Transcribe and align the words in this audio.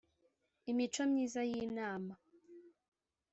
imico 0.71 1.01
myiza 1.11 1.41
y 1.49 1.53
inama 1.65 2.13